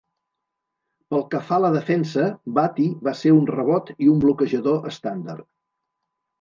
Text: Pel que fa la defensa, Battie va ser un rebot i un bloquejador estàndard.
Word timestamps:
Pel 1.13 1.21
que 1.33 1.41
fa 1.49 1.59
la 1.65 1.71
defensa, 1.75 2.25
Battie 2.57 2.95
va 3.09 3.15
ser 3.21 3.35
un 3.37 3.47
rebot 3.53 3.95
i 3.95 4.11
un 4.17 4.27
bloquejador 4.27 4.93
estàndard. 4.97 5.49